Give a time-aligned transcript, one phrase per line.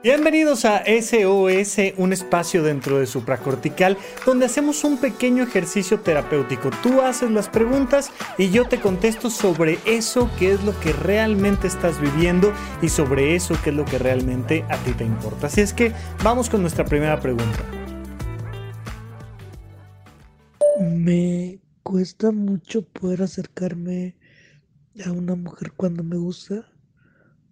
[0.00, 6.70] Bienvenidos a SOS, un espacio dentro de supracortical donde hacemos un pequeño ejercicio terapéutico.
[6.84, 11.66] Tú haces las preguntas y yo te contesto sobre eso que es lo que realmente
[11.66, 15.48] estás viviendo y sobre eso que es lo que realmente a ti te importa.
[15.48, 17.58] Así es que vamos con nuestra primera pregunta.
[20.80, 24.14] Me cuesta mucho poder acercarme
[25.04, 26.68] a una mujer cuando me gusta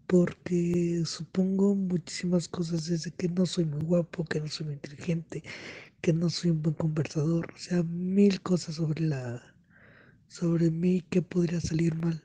[0.07, 5.43] porque supongo muchísimas cosas desde que no soy muy guapo, que no soy muy inteligente,
[6.01, 9.43] que no soy un buen conversador, o sea, mil cosas sobre la
[10.29, 12.23] sobre mí que podría salir mal.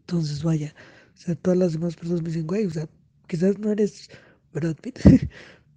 [0.00, 0.74] Entonces, vaya,
[1.14, 2.88] o sea, todas las demás personas me dicen, güey, o sea,
[3.28, 4.08] quizás no eres
[4.52, 4.98] Brad Pitt,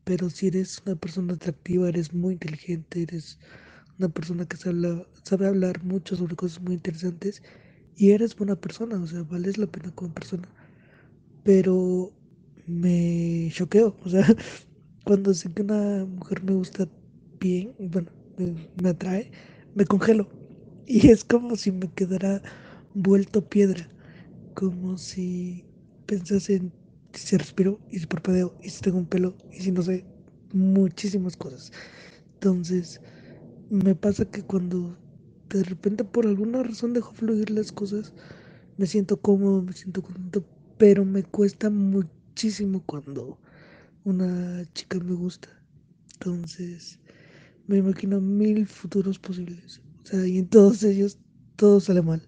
[0.06, 3.40] pero si eres una persona atractiva, eres muy inteligente, eres
[4.00, 7.44] una persona que sabe, sabe hablar mucho sobre cosas muy interesantes
[7.96, 10.48] y eres buena persona, o sea, vales la pena como persona
[11.44, 12.12] pero
[12.68, 14.26] me choqueo, o sea,
[15.06, 16.88] cuando sé que una mujer me gusta
[17.40, 18.12] bien, bueno,
[18.82, 19.32] me, atrae,
[19.76, 20.30] me congelo.
[20.88, 22.42] Y es como si me quedara
[22.94, 23.88] vuelto piedra,
[24.56, 25.64] como si
[26.06, 26.74] pensase en
[27.14, 30.06] si respiro y si parpadeo y si tengo un pelo y si no sé,
[30.54, 31.72] muchísimas cosas.
[32.36, 33.02] Entonces,
[33.70, 34.98] me pasa que cuando
[35.50, 38.14] de repente por alguna razón dejo fluir las cosas,
[38.78, 40.46] me siento cómodo, me siento contento,
[40.82, 43.40] pero me cuesta muchísimo cuando
[44.04, 45.48] una chica me gusta.
[46.14, 47.00] Entonces,
[47.68, 49.80] me imagino mil futuros posibles.
[50.02, 51.20] O sea, y en todos ellos
[51.56, 52.28] todo sale mal.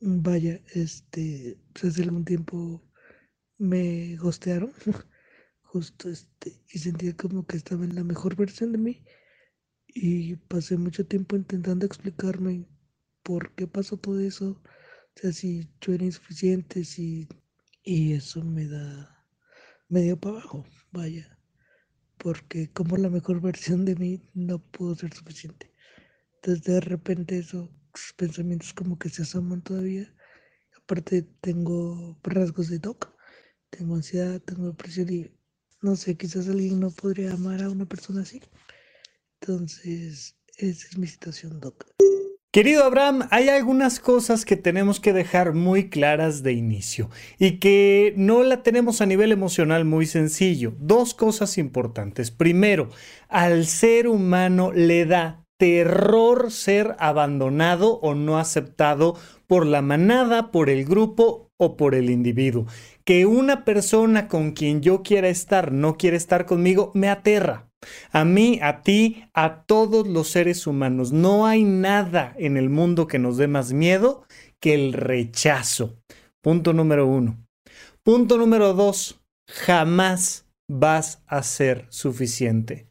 [0.00, 2.80] Vaya, este, pues hace algún tiempo
[3.58, 4.70] me gostearon.
[5.62, 9.04] Justo este, y sentía como que estaba en la mejor versión de mí.
[9.88, 12.68] Y pasé mucho tiempo intentando explicarme
[13.24, 14.62] por qué pasó todo eso
[15.16, 17.26] o sea, si yo era insuficiente, si...
[17.82, 19.26] Y eso me da...
[19.88, 21.38] me dio para abajo, vaya.
[22.18, 25.72] Porque como la mejor versión de mí no pudo ser suficiente.
[26.36, 27.70] Entonces de repente esos
[28.16, 30.12] pensamientos como que se asoman todavía.
[30.76, 33.10] Aparte tengo rasgos de TOC,
[33.70, 35.32] tengo ansiedad, tengo depresión y
[35.82, 38.42] no sé, quizás alguien no podría amar a una persona así.
[39.40, 41.86] Entonces, esa es mi situación, Doc.
[42.56, 48.14] Querido Abraham, hay algunas cosas que tenemos que dejar muy claras de inicio y que
[48.16, 50.72] no la tenemos a nivel emocional muy sencillo.
[50.78, 52.30] Dos cosas importantes.
[52.30, 52.88] Primero,
[53.28, 59.16] al ser humano le da terror ser abandonado o no aceptado
[59.46, 62.64] por la manada, por el grupo o por el individuo.
[63.04, 67.65] Que una persona con quien yo quiera estar no quiere estar conmigo me aterra.
[68.10, 71.12] A mí, a ti, a todos los seres humanos.
[71.12, 74.24] No hay nada en el mundo que nos dé más miedo
[74.60, 75.98] que el rechazo.
[76.42, 77.44] Punto número uno.
[78.02, 79.20] Punto número dos.
[79.48, 82.88] Jamás vas a ser suficiente.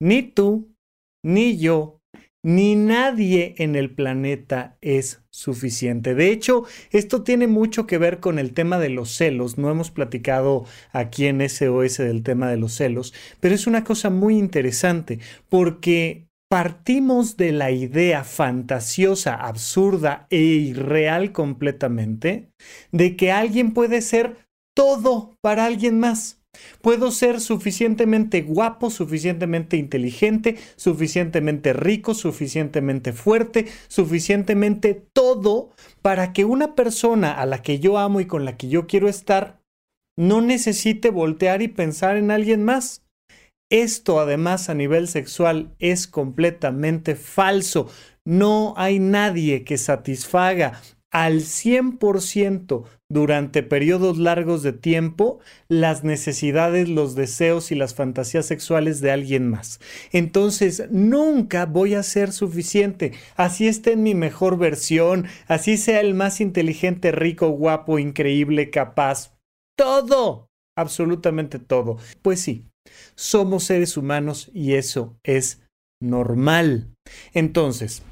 [0.00, 0.74] Ni tú,
[1.22, 1.99] ni yo,
[2.42, 6.14] ni nadie en el planeta es suficiente.
[6.14, 9.58] De hecho, esto tiene mucho que ver con el tema de los celos.
[9.58, 14.10] No hemos platicado aquí en SOS del tema de los celos, pero es una cosa
[14.10, 15.18] muy interesante
[15.48, 22.50] porque partimos de la idea fantasiosa, absurda e irreal completamente
[22.90, 24.36] de que alguien puede ser
[24.74, 26.39] todo para alguien más.
[26.82, 35.70] Puedo ser suficientemente guapo, suficientemente inteligente, suficientemente rico, suficientemente fuerte, suficientemente todo
[36.02, 39.08] para que una persona a la que yo amo y con la que yo quiero
[39.08, 39.60] estar
[40.16, 43.04] no necesite voltear y pensar en alguien más.
[43.70, 47.88] Esto además a nivel sexual es completamente falso.
[48.26, 57.14] No hay nadie que satisfaga al 100% durante periodos largos de tiempo las necesidades, los
[57.14, 59.80] deseos y las fantasías sexuales de alguien más.
[60.12, 63.12] Entonces, nunca voy a ser suficiente.
[63.36, 69.34] Así esté en mi mejor versión, así sea el más inteligente, rico, guapo, increíble, capaz.
[69.76, 71.98] Todo, absolutamente todo.
[72.22, 72.66] Pues sí,
[73.16, 75.62] somos seres humanos y eso es
[76.00, 76.94] normal.
[77.32, 78.02] Entonces,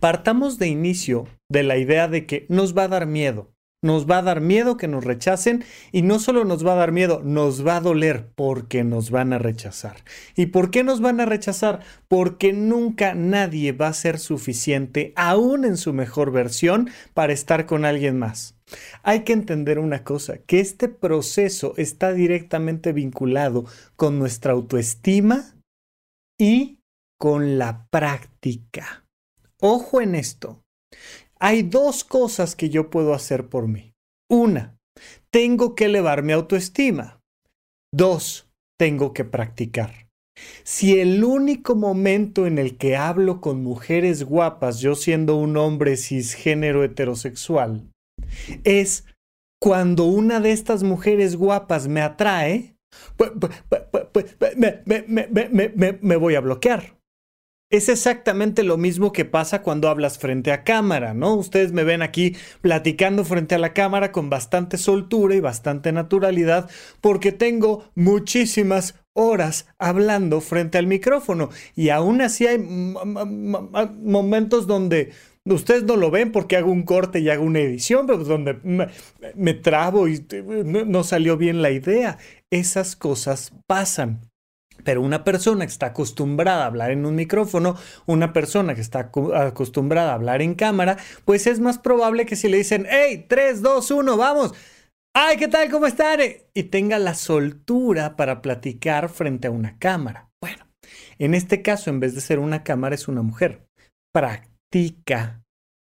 [0.00, 3.52] partamos de inicio de la idea de que nos va a dar miedo.
[3.82, 6.92] Nos va a dar miedo que nos rechacen y no solo nos va a dar
[6.92, 9.96] miedo, nos va a doler porque nos van a rechazar.
[10.36, 11.80] ¿Y por qué nos van a rechazar?
[12.06, 17.86] Porque nunca nadie va a ser suficiente, aún en su mejor versión, para estar con
[17.86, 18.54] alguien más.
[19.02, 23.64] Hay que entender una cosa, que este proceso está directamente vinculado
[23.96, 25.56] con nuestra autoestima
[26.38, 26.80] y
[27.18, 29.06] con la práctica.
[29.60, 30.62] Ojo en esto.
[31.38, 33.94] Hay dos cosas que yo puedo hacer por mí.
[34.28, 34.78] Una,
[35.30, 37.20] tengo que elevar mi autoestima.
[37.92, 38.48] Dos,
[38.78, 40.08] tengo que practicar.
[40.62, 45.96] Si el único momento en el que hablo con mujeres guapas, yo siendo un hombre
[45.96, 47.90] cisgénero heterosexual,
[48.64, 49.04] es
[49.60, 52.76] cuando una de estas mujeres guapas me atrae,
[53.16, 53.32] pues,
[56.00, 56.99] me, voy a bloquear.
[57.70, 61.36] Es exactamente lo mismo que pasa cuando hablas frente a cámara, ¿no?
[61.36, 66.68] Ustedes me ven aquí platicando frente a la cámara con bastante soltura y bastante naturalidad
[67.00, 75.12] porque tengo muchísimas horas hablando frente al micrófono y aún así hay momentos donde
[75.44, 79.54] ustedes no lo ven porque hago un corte y hago una edición, pero donde me,
[79.54, 80.26] trabo y
[80.64, 82.18] no salió bien la idea.
[82.50, 84.29] Esas cosas pasan.
[84.84, 89.10] Pero una persona que está acostumbrada a hablar en un micrófono, una persona que está
[89.34, 93.62] acostumbrada a hablar en cámara, pues es más probable que si le dicen, hey, 3,
[93.62, 94.54] 2, 1, vamos.
[95.14, 95.70] Ay, ¿qué tal?
[95.70, 96.20] ¿Cómo están?
[96.54, 100.30] Y tenga la soltura para platicar frente a una cámara.
[100.40, 100.66] Bueno,
[101.18, 103.66] en este caso, en vez de ser una cámara, es una mujer.
[104.12, 105.39] Practica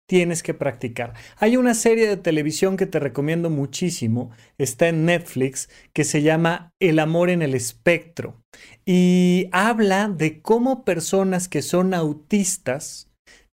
[0.07, 1.13] tienes que practicar.
[1.37, 6.71] Hay una serie de televisión que te recomiendo muchísimo, está en Netflix, que se llama
[6.79, 8.41] El amor en el espectro
[8.85, 13.09] y habla de cómo personas que son autistas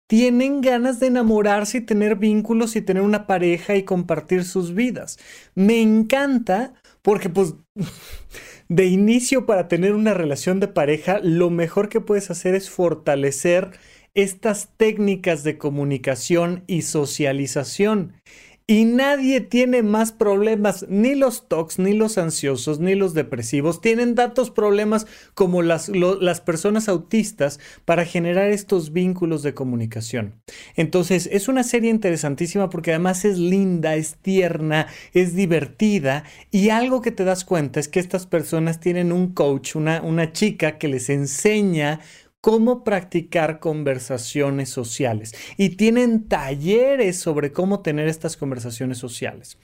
[0.08, 5.20] tienen ganas de enamorarse y tener vínculos y tener una pareja y compartir sus vidas.
[5.54, 6.74] Me encanta
[7.04, 7.54] porque pues
[8.70, 13.72] de inicio para tener una relación de pareja, lo mejor que puedes hacer es fortalecer
[14.14, 18.14] estas técnicas de comunicación y socialización.
[18.70, 23.82] Y nadie tiene más problemas, ni los TOCs, ni los ansiosos, ni los depresivos.
[23.82, 30.36] Tienen datos problemas como las, las personas autistas para generar estos vínculos de comunicación.
[30.76, 34.86] Entonces, es una serie interesantísima porque además es linda, es tierna,
[35.16, 36.24] es divertida.
[36.52, 40.32] Y algo que te das cuenta es que estas personas tienen un coach, una, una
[40.32, 42.02] chica que les enseña
[42.42, 49.58] cómo practicar conversaciones sociales y tienen talleres sobre cómo tener estas conversaciones sociales.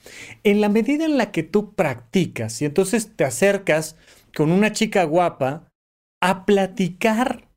[0.44, 3.96] En la medida en la que tú practicas y entonces te acercas
[4.34, 5.68] con una chica guapa
[6.22, 7.48] a platicar,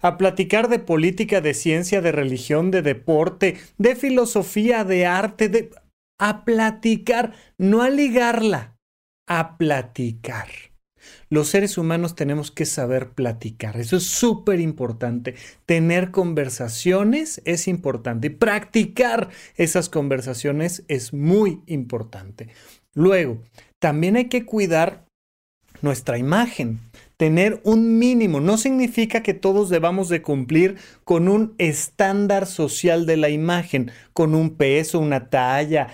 [0.00, 5.70] a platicar de política, de ciencia, de religión, de deporte, de filosofía, de arte, de
[6.18, 8.76] a platicar, no a ligarla,
[9.28, 10.71] a platicar.
[11.32, 13.78] Los seres humanos tenemos que saber platicar.
[13.78, 15.34] Eso es súper importante.
[15.64, 22.48] Tener conversaciones es importante y practicar esas conversaciones es muy importante.
[22.92, 23.40] Luego,
[23.78, 25.06] también hay que cuidar
[25.80, 26.80] nuestra imagen.
[27.16, 33.16] Tener un mínimo no significa que todos debamos de cumplir con un estándar social de
[33.16, 35.88] la imagen, con un peso, una talla,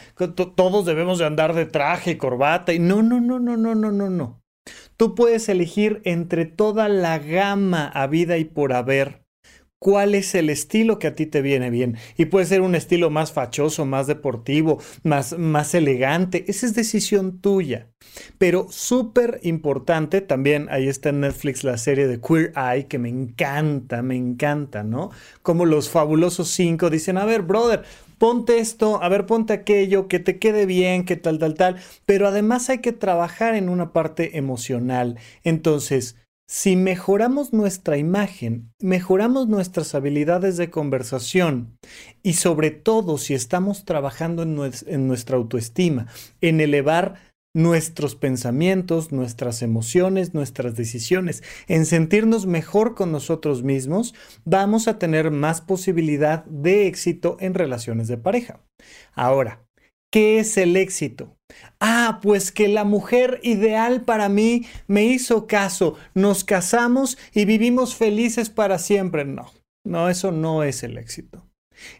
[0.56, 4.47] todos debemos de andar de traje, corbata no, no, no, no, no, no, no, no.
[4.96, 9.22] Tú puedes elegir entre toda la gama a vida y por haber
[9.78, 11.96] cuál es el estilo que a ti te viene bien.
[12.16, 16.44] Y puede ser un estilo más fachoso, más deportivo, más, más elegante.
[16.48, 17.88] Esa es decisión tuya.
[18.38, 23.08] Pero súper importante, también ahí está en Netflix la serie de Queer Eye, que me
[23.08, 25.10] encanta, me encanta, ¿no?
[25.42, 27.84] Como los fabulosos cinco dicen, a ver, brother,
[28.18, 32.28] ponte esto, a ver, ponte aquello, que te quede bien, que tal, tal, tal, pero
[32.28, 35.16] además hay que trabajar en una parte emocional.
[35.44, 36.16] Entonces,
[36.50, 41.76] si mejoramos nuestra imagen, mejoramos nuestras habilidades de conversación
[42.22, 46.06] y sobre todo si estamos trabajando en, en nuestra autoestima,
[46.40, 54.14] en elevar nuestros pensamientos, nuestras emociones, nuestras decisiones, en sentirnos mejor con nosotros mismos,
[54.44, 58.60] vamos a tener más posibilidad de éxito en relaciones de pareja.
[59.14, 59.66] Ahora,
[60.12, 61.36] ¿qué es el éxito?
[61.80, 67.96] Ah, pues que la mujer ideal para mí me hizo caso, nos casamos y vivimos
[67.96, 69.24] felices para siempre.
[69.24, 69.50] No,
[69.86, 71.44] no, eso no es el éxito.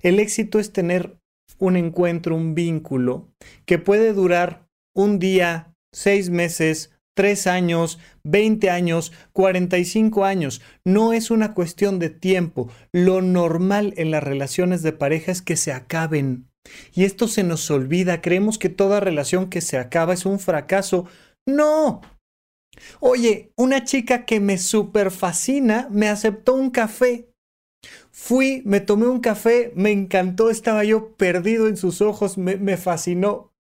[0.02, 1.18] El éxito es tener
[1.58, 3.28] un encuentro, un vínculo
[3.64, 4.67] que puede durar
[4.98, 10.60] un día, seis meses, tres años, 20 años, 45 años.
[10.84, 12.68] No es una cuestión de tiempo.
[12.92, 16.50] Lo normal en las relaciones de pareja es que se acaben.
[16.92, 18.20] Y esto se nos olvida.
[18.20, 21.06] Creemos que toda relación que se acaba es un fracaso.
[21.46, 22.00] No.
[22.98, 27.30] Oye, una chica que me super fascina me aceptó un café.
[28.10, 32.76] Fui, me tomé un café, me encantó, estaba yo perdido en sus ojos, me, me
[32.76, 33.52] fascinó.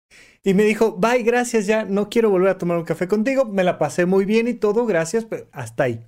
[0.47, 3.65] Y me dijo, bye, gracias, ya no quiero volver a tomar un café contigo, me
[3.65, 6.07] la pasé muy bien y todo, gracias, pero hasta ahí.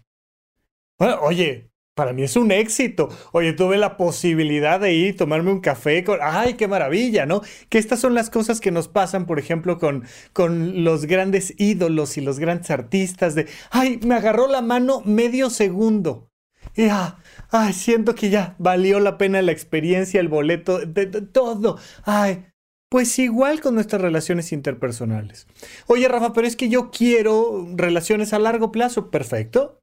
[1.23, 3.09] oye, para mí es un éxito.
[3.33, 6.21] Oye, tuve la posibilidad de ir y tomarme un café con...
[6.23, 7.27] ¡Ay, qué maravilla!
[7.27, 7.43] ¿No?
[7.69, 12.17] Que estas son las cosas que nos pasan, por ejemplo, con, con los grandes ídolos
[12.17, 13.49] y los grandes artistas de...
[13.73, 16.31] ¡Ay, me agarró la mano medio segundo!
[16.77, 17.19] Y ah,
[17.51, 21.81] ¡ay, siento que ya valió la pena la experiencia, el boleto, de, todo!
[22.05, 22.45] ¡Ay!
[22.91, 25.47] Pues igual con nuestras relaciones interpersonales.
[25.89, 29.11] Oye, Rafa, pero es que yo quiero relaciones a largo plazo.
[29.11, 29.81] Perfecto.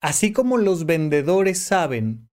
[0.00, 2.28] Así como los vendedores saben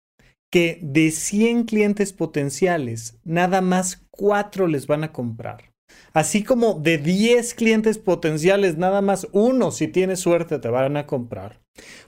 [0.50, 5.67] que de 100 clientes potenciales, nada más 4 les van a comprar.
[6.14, 11.06] Así como de 10 clientes potenciales, nada más uno, si tienes suerte, te van a
[11.06, 11.62] comprar.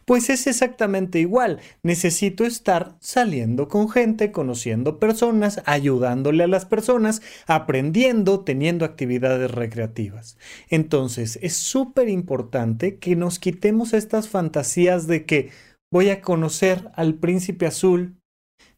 [0.05, 1.59] Pues es exactamente igual.
[1.83, 10.37] Necesito estar saliendo con gente, conociendo personas, ayudándole a las personas, aprendiendo, teniendo actividades recreativas.
[10.69, 15.51] Entonces, es súper importante que nos quitemos estas fantasías de que
[15.91, 18.18] voy a conocer al príncipe azul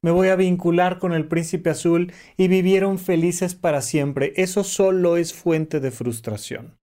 [0.01, 4.33] me voy a vincular con el príncipe azul y vivieron felices para siempre.
[4.35, 6.77] Eso solo es fuente de frustración.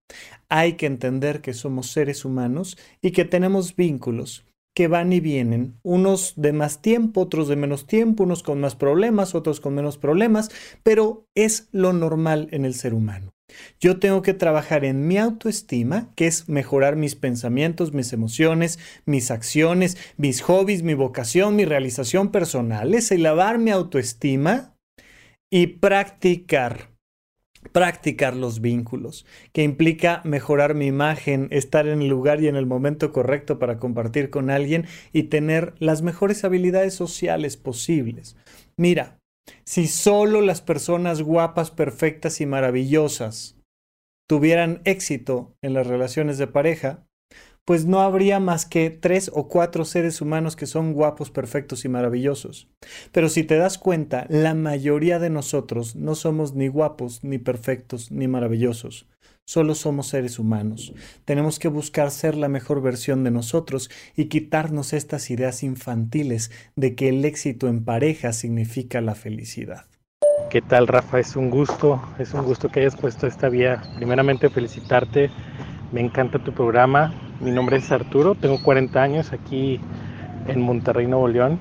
[0.49, 4.45] Hay que entender que somos seres humanos y que tenemos vínculos
[4.75, 8.77] que van y vienen, unos de más tiempo, otros de menos tiempo, unos con más
[8.77, 10.51] problemas, otros con menos problemas,
[10.85, 13.33] pero es lo normal en el ser humano.
[13.81, 19.31] Yo tengo que trabajar en mi autoestima, que es mejorar mis pensamientos, mis emociones, mis
[19.31, 24.75] acciones, mis hobbies, mi vocación, mi realización personal, es elevar mi autoestima
[25.51, 26.99] y practicar
[27.73, 32.67] practicar los vínculos, que implica mejorar mi imagen, estar en el lugar y en el
[32.67, 38.37] momento correcto para compartir con alguien y tener las mejores habilidades sociales posibles.
[38.77, 39.18] Mira,
[39.65, 43.57] si solo las personas guapas, perfectas y maravillosas
[44.29, 47.07] tuvieran éxito en las relaciones de pareja,
[47.69, 51.91] pues no habría más que tres o cuatro seres humanos que son guapos, perfectos y
[51.91, 52.71] maravillosos.
[53.13, 58.11] Pero si te das cuenta, la mayoría de nosotros no somos ni guapos, ni perfectos,
[58.11, 59.07] ni maravillosos.
[59.49, 60.93] Solo somos seres humanos.
[61.25, 66.95] Tenemos que buscar ser la mejor versión de nosotros y quitarnos estas ideas infantiles de
[66.95, 69.87] que el éxito en pareja significa la felicidad.
[70.51, 71.19] ¿Qué tal, Rafa?
[71.19, 73.83] Es un gusto, es un gusto que hayas puesto esta vía.
[73.97, 75.31] Primeramente, felicitarte.
[75.93, 77.15] Me encanta tu programa.
[77.41, 79.81] Mi nombre es Arturo, tengo 40 años aquí
[80.47, 81.59] en Monterrey, Nuevo León.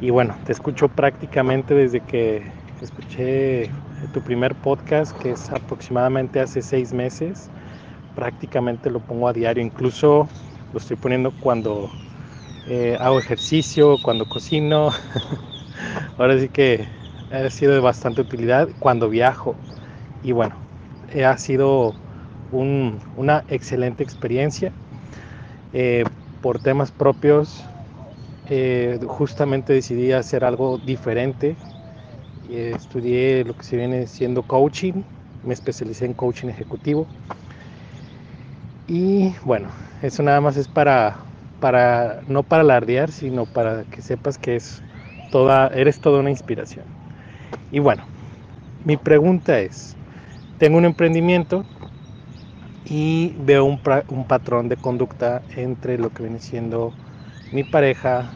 [0.00, 2.42] Y bueno, te escucho prácticamente desde que
[2.82, 3.70] escuché
[4.06, 7.50] tu primer podcast, que es aproximadamente hace seis meses.
[8.14, 10.28] Prácticamente lo pongo a diario, incluso
[10.72, 11.90] lo estoy poniendo cuando
[12.68, 14.90] eh, hago ejercicio, cuando cocino.
[16.18, 16.88] Ahora sí que
[17.30, 19.56] ha sido de bastante utilidad cuando viajo.
[20.22, 20.56] Y bueno,
[21.24, 21.94] ha sido
[22.50, 24.72] una excelente experiencia.
[25.72, 26.04] Eh,
[26.40, 27.64] por temas propios,
[28.46, 31.56] eh, justamente decidí hacer algo diferente
[32.56, 35.04] estudié lo que se viene siendo coaching,
[35.42, 37.08] me especialicé en coaching ejecutivo.
[38.86, 39.68] Y bueno,
[40.02, 41.18] eso nada más es para,
[41.60, 44.82] para no para alardear, sino para que sepas que es
[45.30, 46.86] toda, eres toda una inspiración.
[47.70, 48.04] Y bueno,
[48.84, 49.96] mi pregunta es,
[50.58, 51.66] tengo un emprendimiento
[52.84, 56.92] y veo un, un patrón de conducta entre lo que viene siendo
[57.50, 58.34] mi pareja,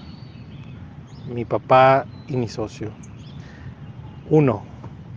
[1.24, 2.94] mi papá y mi socio.
[4.32, 4.64] Uno,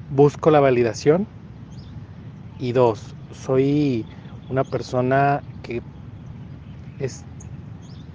[0.10, 1.26] busco la validación.
[2.60, 4.06] Y dos, soy
[4.50, 5.82] una persona que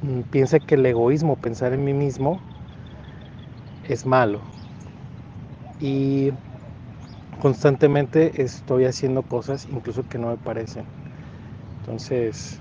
[0.02, 2.40] mm, piensa que el egoísmo, pensar en mí mismo,
[3.82, 4.42] es malo.
[5.80, 6.32] Y
[7.40, 10.86] constantemente estoy haciendo cosas incluso que no me parecen.
[11.82, 12.60] Entonces,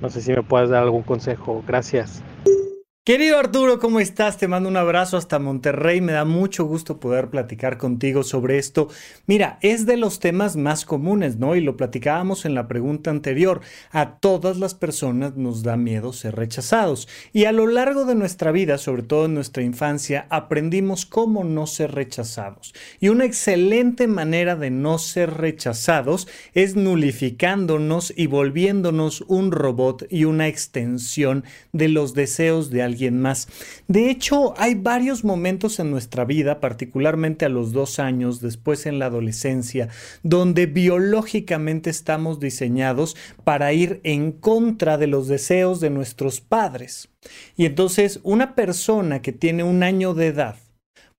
[0.00, 1.64] no sé si me puedes dar algún consejo.
[1.66, 2.24] Gracias.
[3.04, 4.38] Querido Arturo, ¿cómo estás?
[4.38, 6.00] Te mando un abrazo hasta Monterrey.
[6.00, 8.90] Me da mucho gusto poder platicar contigo sobre esto.
[9.26, 11.56] Mira, es de los temas más comunes, ¿no?
[11.56, 13.60] Y lo platicábamos en la pregunta anterior.
[13.90, 17.08] A todas las personas nos da miedo ser rechazados.
[17.32, 21.66] Y a lo largo de nuestra vida, sobre todo en nuestra infancia, aprendimos cómo no
[21.66, 22.72] ser rechazados.
[23.00, 30.24] Y una excelente manera de no ser rechazados es nulificándonos y volviéndonos un robot y
[30.24, 31.42] una extensión
[31.72, 33.48] de los deseos de alguien alguien más.
[33.88, 38.98] De hecho, hay varios momentos en nuestra vida, particularmente a los dos años, después en
[38.98, 39.88] la adolescencia,
[40.22, 47.08] donde biológicamente estamos diseñados para ir en contra de los deseos de nuestros padres.
[47.56, 50.56] Y entonces una persona que tiene un año de edad,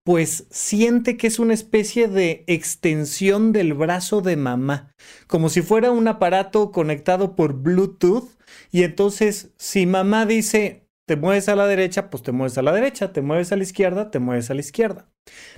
[0.03, 4.93] pues siente que es una especie de extensión del brazo de mamá,
[5.27, 8.29] como si fuera un aparato conectado por Bluetooth.
[8.71, 12.71] Y entonces, si mamá dice, te mueves a la derecha, pues te mueves a la
[12.71, 15.09] derecha, te mueves a la izquierda, te mueves a la izquierda.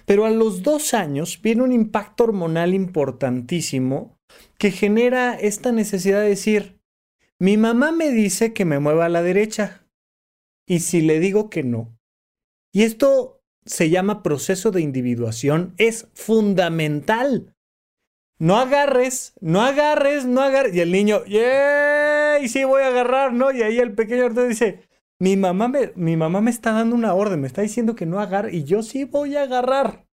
[0.05, 4.17] Pero a los dos años viene un impacto hormonal importantísimo
[4.57, 6.79] que genera esta necesidad de decir,
[7.39, 9.85] mi mamá me dice que me mueva a la derecha.
[10.67, 11.95] Y si le digo que no.
[12.73, 17.53] Y esto se llama proceso de individuación, es fundamental.
[18.37, 20.75] No agarres, no agarres, no agarres.
[20.75, 22.47] Y el niño, ¡yay!
[22.49, 23.51] Sí, voy a agarrar, ¿no?
[23.51, 24.84] Y ahí el pequeño Arturo dice,
[25.19, 28.19] mi mamá, me, mi mamá me está dando una orden, me está diciendo que no
[28.19, 30.07] agarre y yo sí voy a agarrar.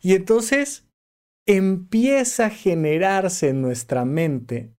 [0.00, 0.88] Y entonces
[1.46, 4.74] empieza a generarse en nuestra mente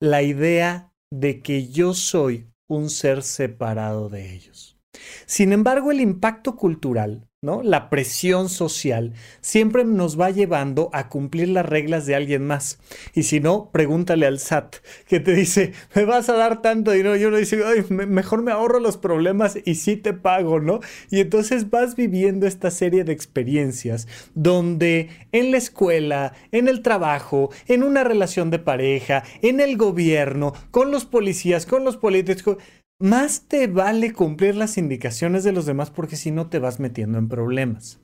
[0.00, 4.78] la idea de que yo soy un ser separado de ellos.
[5.26, 7.28] Sin embargo, el impacto cultural
[7.62, 12.78] la presión social siempre nos va llevando a cumplir las reglas de alguien más.
[13.14, 17.16] Y si no, pregúntale al SAT, que te dice, me vas a dar tanto dinero.
[17.16, 20.80] Y uno dice, mejor me ahorro los problemas y sí te pago, ¿no?
[21.10, 27.50] Y entonces vas viviendo esta serie de experiencias donde en la escuela, en el trabajo,
[27.66, 32.58] en una relación de pareja, en el gobierno, con los policías, con los políticos,
[33.00, 37.18] más te vale cumplir las indicaciones de los demás porque si no te vas metiendo
[37.18, 38.00] en problemas.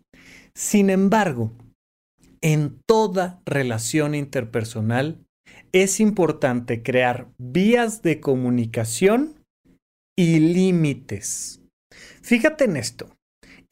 [0.55, 1.53] Sin embargo,
[2.43, 5.25] en toda relación interpersonal
[5.73, 9.41] es importante crear vías de comunicación
[10.19, 11.63] y límites.
[12.23, 13.17] Fíjate en esto.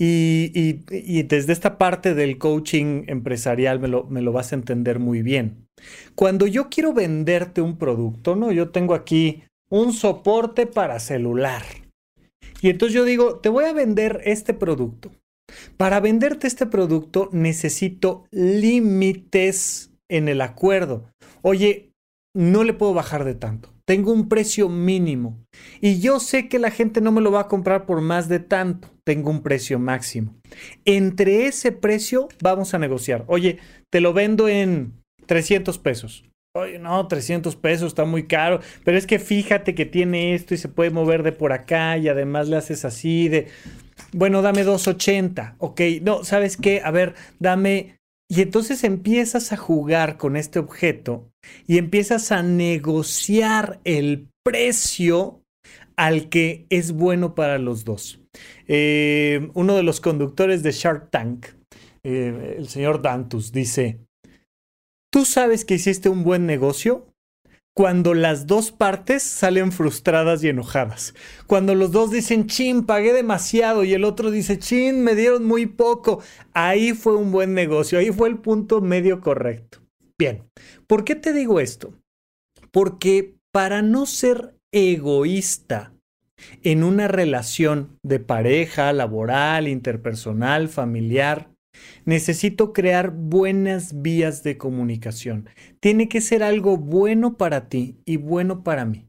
[0.01, 0.85] Y,
[1.25, 5.67] desde esta parte del coaching empresarial me lo, me lo vas a entender muy bien.
[6.15, 8.53] Cuando yo quiero venderte un producto, ¿no?
[8.53, 11.63] Yo tengo aquí un soporte para celular.
[12.61, 15.11] Y entonces yo digo, te voy a vender este producto.
[15.77, 21.11] Para venderte este producto necesito límites en el acuerdo.
[21.43, 21.93] Oye,
[22.35, 23.71] no le puedo bajar de tanto.
[23.87, 25.39] Tengo un precio mínimo.
[25.81, 28.39] Y yo sé que la gente no me lo va a comprar por más de
[28.39, 28.89] tanto.
[29.05, 30.37] Tengo un precio máximo.
[30.85, 33.25] Entre ese precio vamos a negociar.
[33.29, 33.59] Oye,
[33.91, 34.93] te lo vendo en
[35.25, 36.25] 300 pesos.
[36.55, 40.57] Oye, no, 300 pesos está muy caro, pero es que fíjate que tiene esto y
[40.57, 43.49] se puede mover de por acá y además le haces así de,
[44.13, 46.81] bueno, dame 280, ok, no, ¿sabes qué?
[46.85, 47.99] A ver, dame...
[48.31, 51.31] Y entonces empiezas a jugar con este objeto
[51.67, 55.43] y empiezas a negociar el precio
[55.97, 58.21] al que es bueno para los dos.
[58.67, 61.47] Eh, uno de los conductores de Shark Tank,
[62.05, 63.99] eh, el señor Dantus, dice,
[65.11, 67.07] Tú sabes que hiciste un buen negocio
[67.75, 71.15] cuando las dos partes salen frustradas y enojadas.
[71.47, 75.67] Cuando los dos dicen, chin, pagué demasiado y el otro dice, chin, me dieron muy
[75.67, 76.21] poco.
[76.53, 79.79] Ahí fue un buen negocio, ahí fue el punto medio correcto.
[80.19, 80.43] Bien,
[80.89, 81.95] ¿por qué te digo esto?
[82.73, 85.93] Porque para no ser egoísta
[86.63, 91.51] en una relación de pareja, laboral, interpersonal, familiar,
[92.05, 95.49] Necesito crear buenas vías de comunicación.
[95.81, 99.09] Tiene que ser algo bueno para ti y bueno para mí.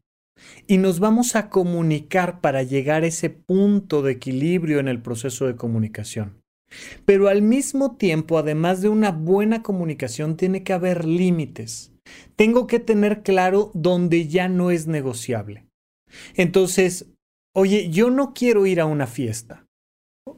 [0.67, 5.47] Y nos vamos a comunicar para llegar a ese punto de equilibrio en el proceso
[5.47, 6.41] de comunicación.
[7.05, 11.91] Pero al mismo tiempo, además de una buena comunicación, tiene que haber límites.
[12.36, 15.65] Tengo que tener claro dónde ya no es negociable.
[16.36, 17.08] Entonces,
[17.53, 19.65] oye, yo no quiero ir a una fiesta.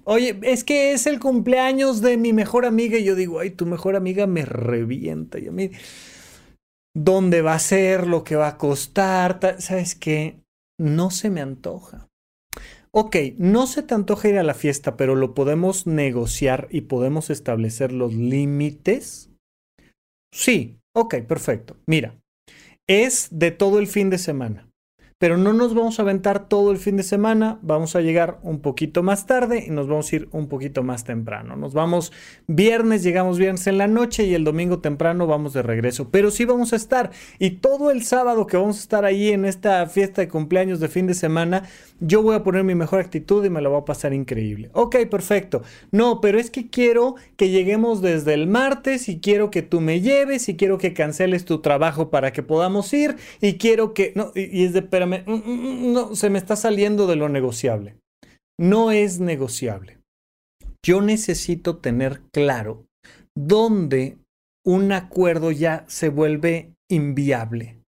[0.03, 3.65] Oye, es que es el cumpleaños de mi mejor amiga y yo digo, ay, tu
[3.65, 5.37] mejor amiga me revienta.
[5.37, 5.71] A mí,
[6.95, 8.07] ¿dónde va a ser?
[8.07, 9.39] ¿Lo que va a costar?
[9.59, 10.41] ¿Sabes qué?
[10.79, 12.07] No se me antoja.
[12.91, 17.29] Ok, no se te antoja ir a la fiesta, pero lo podemos negociar y podemos
[17.29, 19.29] establecer los límites.
[20.33, 21.77] Sí, ok, perfecto.
[21.85, 22.19] Mira,
[22.87, 24.70] es de todo el fin de semana
[25.21, 28.59] pero no nos vamos a aventar todo el fin de semana, vamos a llegar un
[28.59, 31.55] poquito más tarde y nos vamos a ir un poquito más temprano.
[31.55, 32.11] Nos vamos
[32.47, 36.45] viernes, llegamos viernes en la noche y el domingo temprano vamos de regreso, pero sí
[36.45, 40.21] vamos a estar y todo el sábado que vamos a estar ahí en esta fiesta
[40.21, 41.65] de cumpleaños de fin de semana,
[41.99, 44.71] yo voy a poner mi mejor actitud y me lo voy a pasar increíble.
[44.73, 45.61] Ok, perfecto.
[45.91, 50.01] No, pero es que quiero que lleguemos desde el martes y quiero que tú me
[50.01, 54.13] lleves y quiero que canceles tu trabajo para que podamos ir y quiero que...
[54.15, 57.29] No, y, es de, espérame, Mm, mm, mm, no, se me está saliendo de lo
[57.29, 57.97] negociable.
[58.59, 59.99] No es negociable.
[60.85, 62.85] Yo necesito tener claro
[63.35, 64.17] dónde
[64.65, 67.81] un acuerdo ya se vuelve inviable.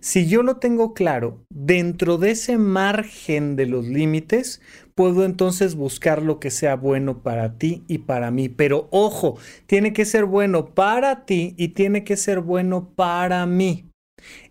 [0.00, 4.60] Si yo lo tengo claro, dentro de ese margen de los límites,
[4.94, 8.48] puedo entonces buscar lo que sea bueno para ti y para mí.
[8.48, 13.87] Pero ojo, tiene que ser bueno para ti y tiene que ser bueno para mí.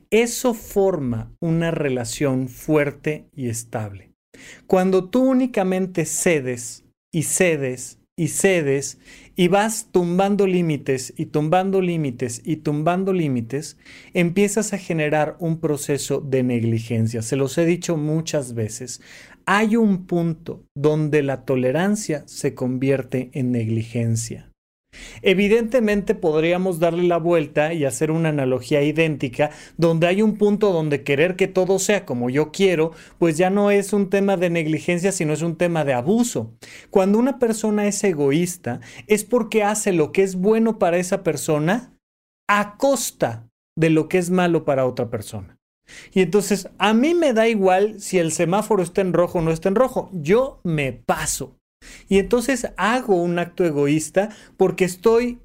[0.09, 4.11] Eso forma una relación fuerte y estable.
[4.65, 8.99] Cuando tú únicamente cedes y cedes y cedes
[9.35, 13.77] y vas tumbando límites y tumbando límites y tumbando límites,
[14.13, 17.21] empiezas a generar un proceso de negligencia.
[17.21, 19.01] Se los he dicho muchas veces.
[19.45, 24.51] Hay un punto donde la tolerancia se convierte en negligencia.
[25.21, 31.03] Evidentemente podríamos darle la vuelta y hacer una analogía idéntica, donde hay un punto donde
[31.03, 35.11] querer que todo sea como yo quiero, pues ya no es un tema de negligencia,
[35.11, 36.53] sino es un tema de abuso.
[36.89, 41.93] Cuando una persona es egoísta, es porque hace lo que es bueno para esa persona
[42.47, 45.57] a costa de lo que es malo para otra persona.
[46.13, 49.51] Y entonces, a mí me da igual si el semáforo está en rojo o no
[49.51, 51.56] está en rojo, yo me paso.
[52.09, 55.39] Y entonces hago un acto egoísta porque estoy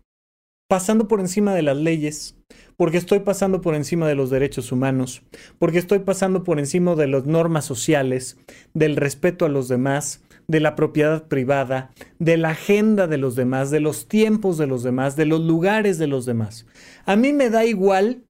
[0.69, 2.35] pasando por encima de las leyes,
[2.79, 5.23] porque estoy pasando por encima de los derechos humanos,
[5.59, 8.39] porque estoy pasando por encima de las normas sociales,
[8.73, 13.71] del respeto a los demás, de la propiedad privada, de la agenda de los demás,
[13.71, 16.67] de los tiempos de los demás, de los lugares de los demás.
[17.05, 18.25] A mí me da igual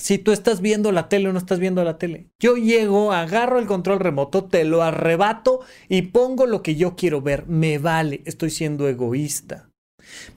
[0.00, 2.30] si tú estás viendo la tele o no estás viendo la tele.
[2.40, 7.20] Yo llego, agarro el control remoto, te lo arrebato y pongo lo que yo quiero
[7.20, 7.46] ver.
[7.46, 9.68] Me vale, estoy siendo egoísta.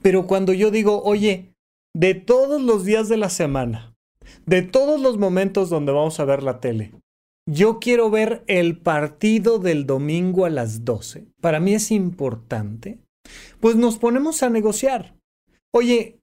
[0.02, 1.54] Pero cuando yo digo, oye,
[1.94, 3.94] de todos los días de la semana,
[4.44, 6.92] de todos los momentos donde vamos a ver la tele,
[7.46, 11.24] yo quiero ver el partido del domingo a las 12.
[11.40, 12.98] Para mí es importante.
[13.60, 15.14] Pues nos ponemos a negociar.
[15.72, 16.18] Oye,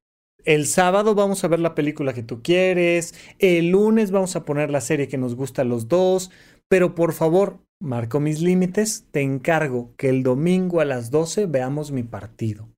[0.45, 4.71] el sábado vamos a ver la película que tú quieres, el lunes vamos a poner
[4.71, 6.31] la serie que nos gusta a los dos,
[6.69, 11.91] pero por favor, marco mis límites, te encargo que el domingo a las 12 veamos
[11.91, 12.69] mi partido.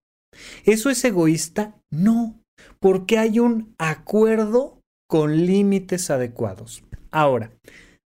[0.66, 1.76] ¿Eso es egoísta?
[1.92, 2.40] No,
[2.80, 6.84] porque hay un acuerdo con límites adecuados.
[7.12, 7.52] Ahora,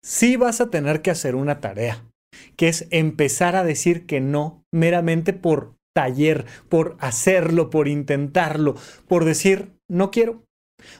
[0.05, 2.05] sí vas a tener que hacer una tarea,
[2.57, 8.77] que es empezar a decir que no meramente por taller, por hacerlo, por intentarlo,
[9.09, 10.45] por decir, no quiero.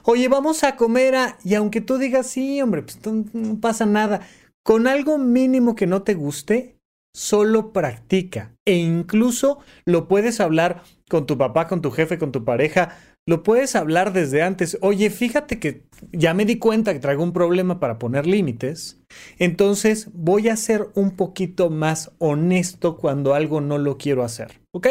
[0.03, 1.37] Oye, vamos a comer a...
[1.43, 2.99] Y aunque tú digas, sí, hombre, pues
[3.33, 4.21] no pasa nada.
[4.63, 6.77] Con algo mínimo que no te guste,
[7.15, 8.55] solo practica.
[8.65, 12.97] E incluso lo puedes hablar con tu papá, con tu jefe, con tu pareja.
[13.27, 14.77] Lo puedes hablar desde antes.
[14.81, 19.01] Oye, fíjate que ya me di cuenta que traigo un problema para poner límites.
[19.37, 24.60] Entonces voy a ser un poquito más honesto cuando algo no lo quiero hacer.
[24.73, 24.87] ¿Ok?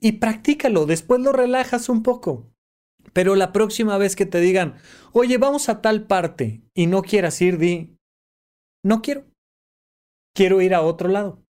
[0.00, 0.86] Y practícalo.
[0.86, 2.50] Después lo relajas un poco.
[3.12, 4.76] Pero la próxima vez que te digan,
[5.12, 7.96] oye, vamos a tal parte y no quieras ir, di,
[8.84, 9.24] no quiero.
[10.34, 11.42] Quiero ir a otro lado.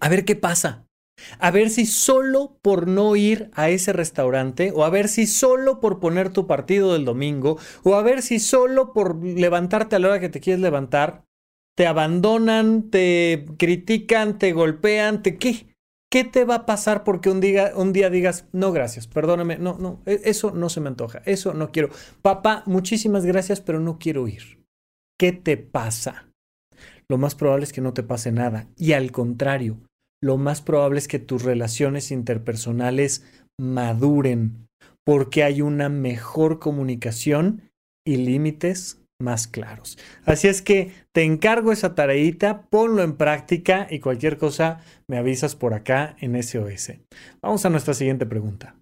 [0.00, 0.88] A ver qué pasa
[1.38, 5.80] a ver si solo por no ir a ese restaurante, o a ver si solo
[5.80, 10.08] por poner tu partido del domingo, o a ver si solo por levantarte a la
[10.08, 11.24] hora que te quieres levantar,
[11.76, 15.67] te abandonan, te critican, te golpean, te qué.
[16.10, 19.76] ¿Qué te va a pasar porque un día, un día digas, no, gracias, perdóname, no,
[19.78, 21.90] no, e, eso no se me antoja, eso no quiero.
[22.22, 24.64] Papá, muchísimas gracias, pero no quiero ir.
[25.18, 26.30] ¿Qué te pasa?
[27.10, 28.68] Lo más probable es que no te pase nada.
[28.76, 29.80] Y al contrario,
[30.22, 33.24] lo más probable es que tus relaciones interpersonales
[33.60, 34.68] maduren
[35.04, 37.70] porque hay una mejor comunicación
[38.06, 39.98] y límites más claros.
[40.24, 44.78] Así es que te encargo esa tareita, ponlo en práctica y cualquier cosa
[45.08, 46.92] me avisas por acá en SOS.
[47.42, 48.76] Vamos a nuestra siguiente pregunta.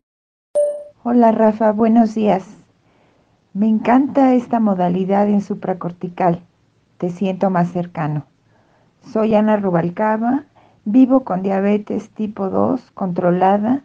[1.02, 2.44] Hola Rafa, buenos días.
[3.54, 6.42] Me encanta esta modalidad en supracortical.
[6.98, 8.26] Te siento más cercano.
[9.10, 10.44] Soy Ana Rubalcaba
[10.88, 13.82] Vivo con diabetes tipo 2 controlada.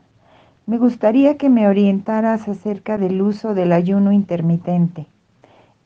[0.67, 5.07] Me gustaría que me orientaras acerca del uso del ayuno intermitente.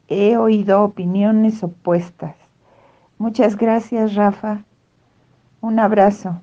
[0.07, 2.35] He oído opiniones opuestas.
[3.17, 4.63] Muchas gracias, Rafa.
[5.61, 6.41] Un abrazo.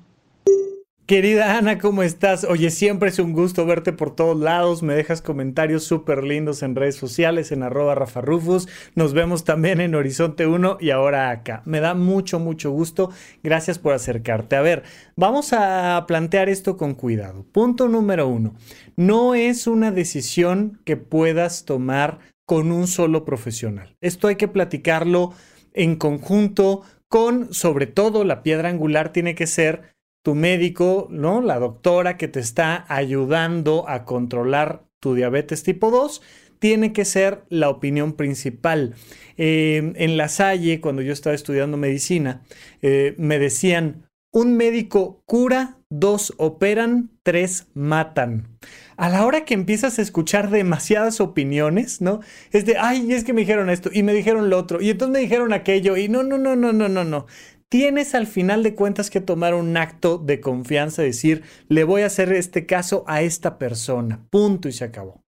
[1.05, 2.45] Querida Ana, ¿cómo estás?
[2.45, 4.83] Oye, siempre es un gusto verte por todos lados.
[4.83, 8.69] Me dejas comentarios súper lindos en redes sociales, en arroba Rafa Rufus.
[8.95, 11.61] Nos vemos también en Horizonte 1 y ahora acá.
[11.65, 13.11] Me da mucho, mucho gusto.
[13.43, 14.55] Gracias por acercarte.
[14.55, 14.83] A ver,
[15.17, 17.45] vamos a plantear esto con cuidado.
[17.51, 18.55] Punto número uno.
[18.95, 23.95] No es una decisión que puedas tomar con un solo profesional.
[24.01, 25.33] Esto hay que platicarlo
[25.73, 31.41] en conjunto con, sobre todo, la piedra angular tiene que ser tu médico, ¿no?
[31.41, 36.21] La doctora que te está ayudando a controlar tu diabetes tipo 2,
[36.59, 38.95] tiene que ser la opinión principal.
[39.37, 42.41] Eh, en la Salle, cuando yo estaba estudiando medicina,
[42.81, 48.49] eh, me decían, un médico cura, dos operan, tres matan.
[48.97, 52.19] A la hora que empiezas a escuchar demasiadas opiniones, ¿no?
[52.51, 55.13] Es de, ay, es que me dijeron esto y me dijeron lo otro y entonces
[55.13, 57.27] me dijeron aquello y no, no, no, no, no, no, no
[57.73, 62.05] tienes al final de cuentas que tomar un acto de confianza, decir, le voy a
[62.05, 65.23] hacer este caso a esta persona, punto y se acabó.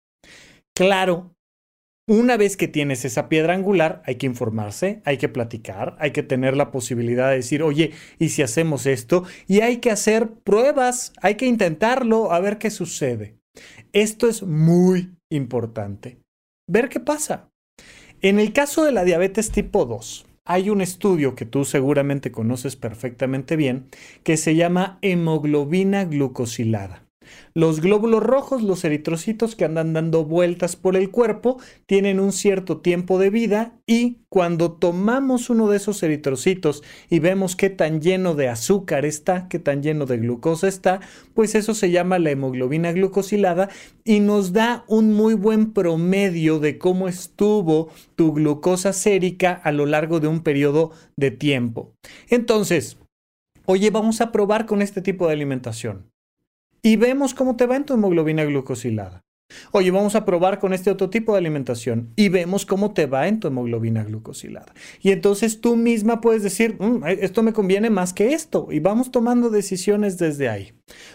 [0.74, 1.36] Claro,
[2.08, 6.22] una vez que tienes esa piedra angular, hay que informarse, hay que platicar, hay que
[6.22, 9.24] tener la posibilidad de decir, oye, ¿y si hacemos esto?
[9.46, 13.36] Y hay que hacer pruebas, hay que intentarlo, a ver qué sucede.
[13.92, 16.18] Esto es muy importante.
[16.68, 17.50] Ver qué pasa.
[18.20, 22.74] En el caso de la diabetes tipo 2, hay un estudio que tú seguramente conoces
[22.74, 23.88] perfectamente bien
[24.24, 27.01] que se llama hemoglobina glucosilada.
[27.54, 32.80] Los glóbulos rojos, los eritrocitos que andan dando vueltas por el cuerpo, tienen un cierto
[32.80, 38.34] tiempo de vida y cuando tomamos uno de esos eritrocitos y vemos qué tan lleno
[38.34, 41.00] de azúcar está, qué tan lleno de glucosa está,
[41.34, 43.68] pues eso se llama la hemoglobina glucosilada
[44.02, 49.84] y nos da un muy buen promedio de cómo estuvo tu glucosa sérica a lo
[49.84, 51.92] largo de un periodo de tiempo.
[52.30, 52.96] Entonces,
[53.66, 56.11] oye, vamos a probar con este tipo de alimentación
[56.82, 59.22] y vemos cómo te va en tu hemoglobina glucosilada.
[59.72, 63.28] Oye, vamos a probar con este otro tipo de alimentación y vemos cómo te va
[63.28, 64.72] en tu hemoglobina glucosilada.
[65.00, 68.68] Y entonces tú misma puedes decir, mm, eh, esto me conviene más que esto.
[68.70, 70.72] Y vamos tomando decisiones desde ahí.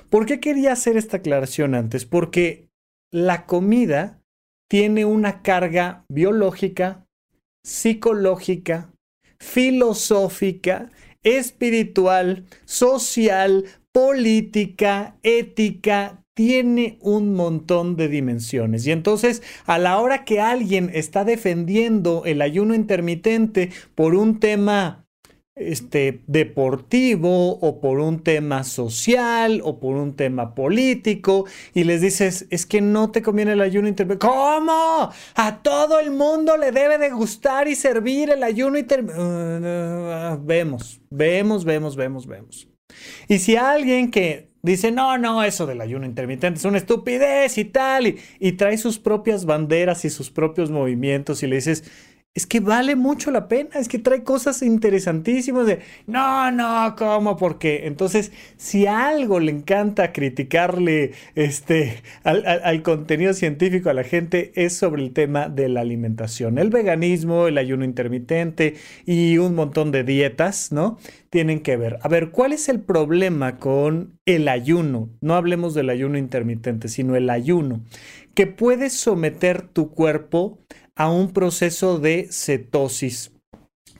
[0.09, 2.05] ¿Por qué quería hacer esta aclaración antes?
[2.05, 2.67] Porque
[3.11, 4.21] la comida
[4.69, 7.05] tiene una carga biológica,
[7.63, 8.91] psicológica,
[9.39, 10.91] filosófica,
[11.23, 13.65] espiritual, social,
[13.97, 18.85] política, ética, tiene un montón de dimensiones.
[18.85, 25.07] Y entonces, a la hora que alguien está defendiendo el ayuno intermitente por un tema
[25.55, 32.45] este, deportivo o por un tema social o por un tema político y les dices,
[32.51, 34.27] es que no te conviene el ayuno intermitente.
[34.27, 35.09] ¿Cómo?
[35.33, 39.23] A todo el mundo le debe de gustar y servir el ayuno intermitente.
[39.23, 42.76] Uh, vemos, vemos, vemos, vemos, vemos.
[43.27, 47.65] Y si alguien que dice, no, no, eso del ayuno intermitente es una estupidez y
[47.65, 51.83] tal, y, trae sus propias banderas y sus propios movimientos y le dices,
[52.37, 57.35] es que vale mucho la pena, es que trae cosas interesantísimas de, no, no, ¿cómo?
[57.35, 64.51] Porque entonces, si algo le encanta criticarle este, al, al, contenido científico a la gente,
[64.53, 66.59] es sobre el tema de la alimentación.
[66.59, 68.75] El veganismo, el ayuno intermitente
[69.07, 70.99] y un montón de dietas, ¿no?
[71.31, 71.97] Tienen que ver.
[72.03, 75.09] A ver, ¿cuál es el problema con el ayuno?
[75.21, 77.81] No hablemos del ayuno intermitente, sino el ayuno,
[78.35, 80.59] que puedes someter tu cuerpo
[80.97, 83.31] a un proceso de cetosis.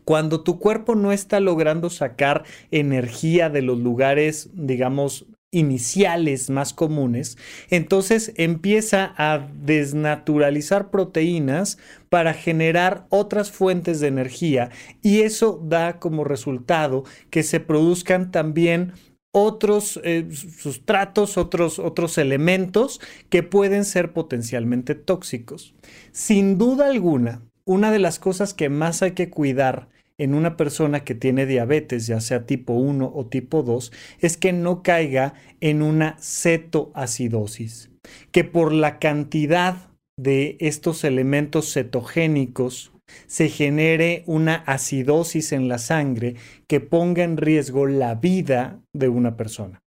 [0.04, 7.38] Cuando tu cuerpo no está logrando sacar energía de los lugares, digamos, iniciales más comunes,
[7.70, 11.78] entonces empieza a desnaturalizar proteínas
[12.10, 14.70] para generar otras fuentes de energía
[15.02, 18.94] y eso da como resultado que se produzcan también
[19.32, 25.76] otros eh, sustratos, otros, otros elementos que pueden ser potencialmente tóxicos.
[26.12, 31.04] Sin duda alguna, una de las cosas que más hay que cuidar en una persona
[31.04, 35.82] que tiene diabetes, ya sea tipo 1 o tipo 2, es que no caiga en
[35.84, 37.92] una cetoacidosis,
[38.32, 42.92] que por la cantidad de estos elementos cetogénicos
[43.26, 46.36] se genere una acidosis en la sangre
[46.68, 49.80] que ponga en riesgo la vida de una persona.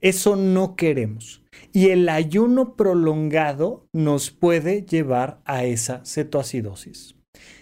[0.00, 1.42] Eso no queremos.
[1.72, 7.16] Y el ayuno prolongado nos puede llevar a esa cetoacidosis.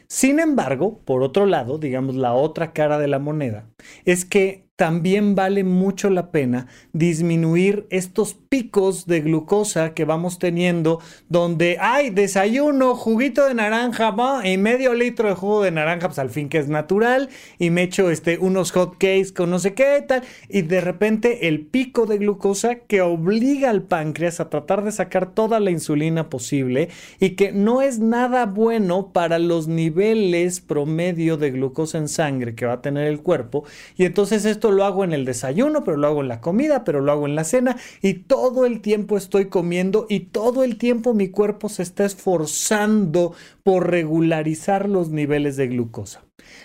[0.09, 3.69] Sin embargo, por otro lado, digamos la otra cara de la moneda,
[4.07, 11.01] es que también vale mucho la pena disminuir estos picos de glucosa que vamos teniendo,
[11.29, 14.15] donde hay desayuno, juguito de naranja
[14.45, 17.83] y medio litro de jugo de naranja, pues al fin que es natural, y me
[17.83, 22.07] echo este, unos hot cakes con no sé qué tal, y de repente el pico
[22.07, 26.89] de glucosa que obliga al páncreas a tratar de sacar toda la insulina posible
[27.19, 32.65] y que no es nada bueno para los niveles promedio de glucosa en sangre que
[32.65, 33.65] va a tener el cuerpo,
[33.97, 37.01] y entonces esto lo hago en el desayuno, pero lo hago en la comida, pero
[37.01, 41.15] lo hago en la cena y todo el tiempo estoy comiendo y todo el tiempo
[41.15, 46.25] mi cuerpo se está esforzando por regularizar los niveles de glucosa.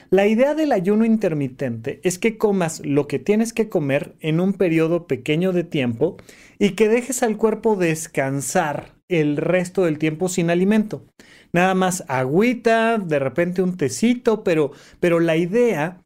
[0.09, 4.53] La idea del ayuno intermitente es que comas lo que tienes que comer en un
[4.53, 6.17] periodo pequeño de tiempo
[6.59, 11.05] y que dejes al cuerpo descansar el resto del tiempo sin alimento.
[11.51, 16.02] Nada más agüita, de repente un tecito, pero, pero la idea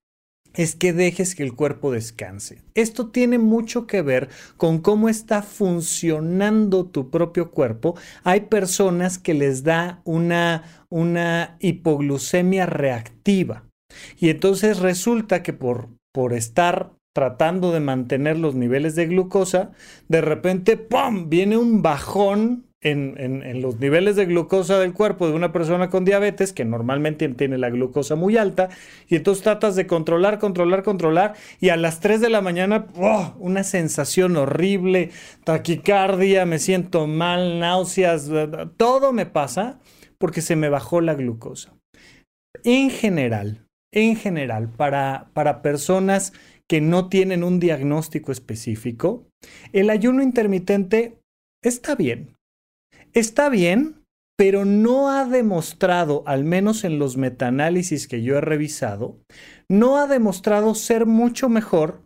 [0.58, 2.64] es que dejes que el cuerpo descanse.
[2.74, 7.96] Esto tiene mucho que ver con cómo está funcionando tu propio cuerpo.
[8.24, 13.64] Hay personas que les da una, una hipoglucemia reactiva.
[14.18, 19.72] Y entonces resulta que por, por estar tratando de mantener los niveles de glucosa,
[20.08, 25.52] de repente, ¡pum!, viene un bajón en, los niveles de glucosa del cuerpo de una
[25.52, 28.70] persona con diabetes, que normalmente tiene la glucosa muy alta,
[29.08, 33.34] y entonces tratas de controlar, controlar, controlar, y a las 3 de la mañana, ¡oh!
[33.40, 35.12] una sensación horrible,
[35.44, 38.30] taquicardia, me siento mal, náuseas,
[38.78, 39.80] todo me pasa
[40.18, 41.74] porque se me bajó la glucosa.
[42.64, 46.34] En general, en general, para, para personas
[46.68, 49.28] que no tienen un diagnóstico específico,
[49.72, 51.20] el ayuno intermitente
[51.64, 52.37] está bien,
[53.14, 54.04] está bien,
[54.38, 59.18] pero no ha demostrado, al menos en los metaanálisis que yo he revisado,
[59.68, 62.04] no ha demostrado ser mucho mejor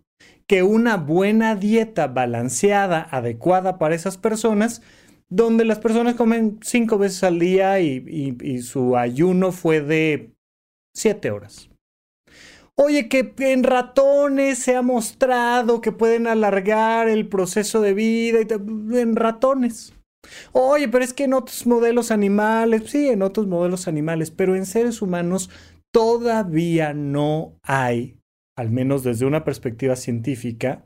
[0.48, 4.82] que una buena dieta balanceada, adecuada para esas personas,
[5.30, 10.32] donde las personas comen cinco veces al día y, su ayuno fue de
[10.96, 11.70] siete horas.
[12.76, 18.98] Oye, que en ratones se ha mostrado que pueden alargar el proceso de vida y
[18.98, 19.94] en ratones.
[20.52, 24.66] Oye, pero es que en otros modelos animales, sí, en otros modelos animales, pero en
[24.66, 25.50] seres humanos
[25.92, 28.18] todavía no hay,
[28.58, 30.86] al menos desde una perspectiva científica,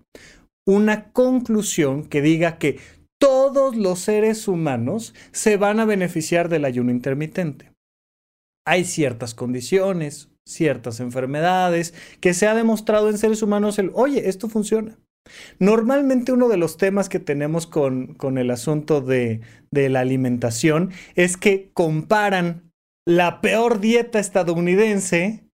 [0.65, 2.79] una conclusión que diga que
[3.19, 7.71] todos los seres humanos se van a beneficiar del ayuno intermitente.
[8.67, 14.49] Hay ciertas condiciones, ciertas enfermedades que se ha demostrado en seres humanos el, oye, esto
[14.49, 14.97] funciona.
[15.59, 21.37] Normalmente uno de los temas que tenemos con, el asunto de, de la alimentación es
[21.37, 22.71] que comparan
[23.05, 25.45] la peor dieta estadounidense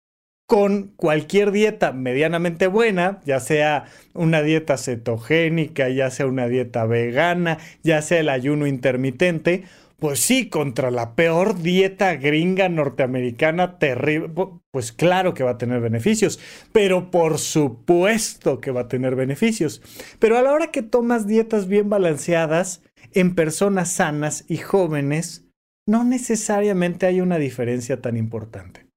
[0.52, 7.58] con cualquier dieta medianamente buena, ya sea una dieta cetogénica, ya sea una dieta vegana,
[7.84, 9.64] ya sea el ayuno intermitente,
[10.02, 14.34] pues sí, contra la peor dieta gringa norteamericana terrible,
[14.72, 16.40] pues claro que va a tener beneficios,
[16.72, 19.84] pero por supuesto que va a tener beneficios.
[20.18, 22.82] Pero a la hora que tomas dietas bien balanceadas
[23.14, 25.46] en personas sanas y jóvenes,
[25.88, 28.88] no necesariamente hay una diferencia tan importante.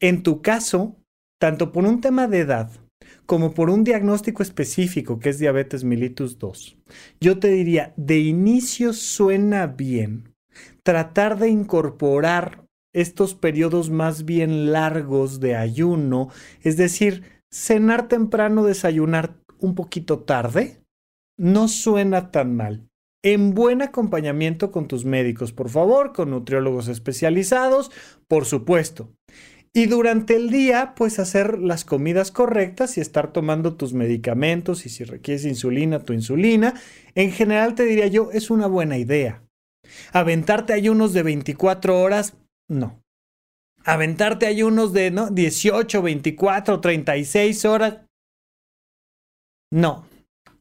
[0.00, 0.96] En tu caso,
[1.40, 2.72] tanto por un tema de edad
[3.26, 6.78] como por un diagnóstico específico que es diabetes mellitus 2,
[7.20, 10.34] yo te diría, de inicio suena bien
[10.82, 16.28] tratar de incorporar estos periodos más bien largos de ayuno,
[16.62, 20.82] es decir, cenar temprano, desayunar un poquito tarde,
[21.36, 22.88] no suena tan mal.
[23.22, 27.90] En buen acompañamiento con tus médicos, por favor, con nutriólogos especializados,
[28.28, 29.12] por supuesto.
[29.72, 34.88] Y durante el día, pues hacer las comidas correctas y estar tomando tus medicamentos y
[34.88, 36.74] si requieres insulina, tu insulina.
[37.14, 39.42] En general te diría yo, es una buena idea.
[40.12, 42.36] Aventarte ayunos de 24 horas,
[42.68, 43.02] no.
[43.84, 45.30] Aventarte ayunos de ¿no?
[45.30, 47.98] 18, 24, 36 horas,
[49.72, 50.06] no.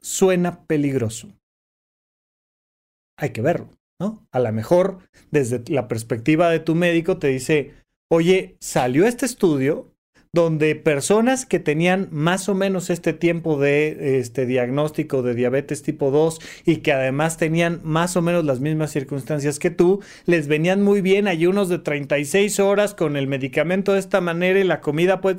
[0.01, 1.29] Suena peligroso.
[3.19, 4.25] Hay que verlo, ¿no?
[4.31, 4.99] A lo mejor
[5.31, 7.73] desde la perspectiva de tu médico te dice,
[8.11, 9.93] oye, salió este estudio
[10.37, 16.11] donde personas que tenían más o menos este tiempo de este diagnóstico de diabetes tipo
[16.11, 20.83] 2 y que además tenían más o menos las mismas circunstancias que tú, les venían
[20.83, 25.21] muy bien ayunos de 36 horas con el medicamento de esta manera y la comida
[25.21, 25.37] pues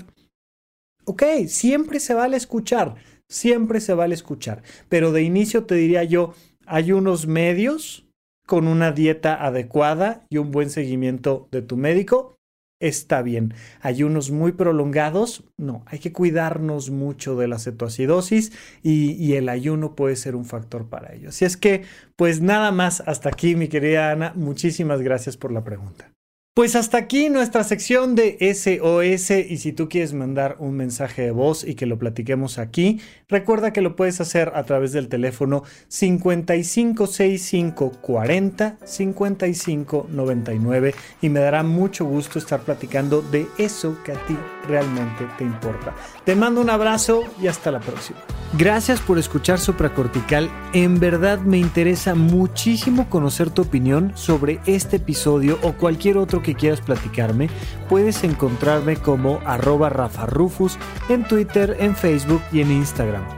[1.04, 2.96] Ok, siempre se vale escuchar,
[3.28, 6.34] siempre se vale escuchar, pero de inicio te diría yo,
[6.66, 8.04] hay unos medios
[8.48, 12.37] con una dieta adecuada y un buen seguimiento de tu médico
[12.80, 13.54] está bien.
[13.80, 20.16] Ayunos muy prolongados, no, hay que cuidarnos mucho de la cetoacidosis y, el ayuno puede
[20.16, 21.28] ser un factor para ello.
[21.28, 21.84] Así es que,
[22.16, 26.12] pues nada más, hasta aquí, mi querida Ana, muchísimas gracias por la pregunta.
[26.58, 31.30] Pues hasta aquí nuestra sección de SOS y si tú quieres mandar un mensaje de
[31.30, 35.62] voz y que lo platiquemos aquí, recuerda que lo puedes hacer a través del teléfono
[35.86, 45.28] 556540 5599 y me dará mucho gusto estar platicando de eso que a ti realmente
[45.38, 45.94] te importa.
[46.28, 48.18] Te mando un abrazo y hasta la próxima.
[48.52, 50.50] Gracias por escuchar Supracortical.
[50.74, 56.54] En verdad me interesa muchísimo conocer tu opinión sobre este episodio o cualquier otro que
[56.54, 57.48] quieras platicarme.
[57.88, 60.76] Puedes encontrarme como arroba Rafa Rufus
[61.08, 63.37] en Twitter, en Facebook y en Instagram.